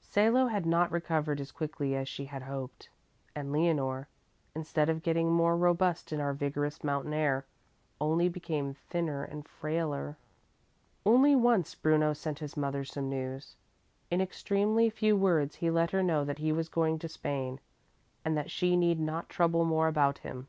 Salo 0.00 0.46
had 0.46 0.64
not 0.64 0.90
recovered 0.90 1.38
as 1.38 1.52
quickly 1.52 1.94
as 1.94 2.08
she 2.08 2.24
had 2.24 2.44
hoped, 2.44 2.88
and 3.36 3.52
Leonore, 3.52 4.08
instead 4.54 4.88
of 4.88 5.02
getting 5.02 5.30
more 5.30 5.54
robust 5.54 6.14
in 6.14 6.18
our 6.18 6.32
vigorous 6.32 6.82
mountain 6.82 7.12
air, 7.12 7.44
only 8.00 8.26
became 8.26 8.72
thinner 8.72 9.22
and 9.22 9.46
frailer. 9.46 10.16
Only 11.04 11.36
once 11.36 11.74
Bruno 11.74 12.14
sent 12.14 12.38
his 12.38 12.56
mother 12.56 12.86
some 12.86 13.10
news. 13.10 13.54
In 14.10 14.22
extremely 14.22 14.88
few 14.88 15.14
words 15.14 15.56
he 15.56 15.68
let 15.70 15.90
her 15.90 16.02
know 16.02 16.24
that 16.24 16.38
he 16.38 16.52
was 16.52 16.70
going 16.70 16.98
to 17.00 17.06
Spain, 17.10 17.60
and 18.24 18.34
that 18.34 18.50
she 18.50 18.78
need 18.78 18.98
not 18.98 19.28
trouble 19.28 19.66
more 19.66 19.88
about 19.88 20.16
him. 20.20 20.48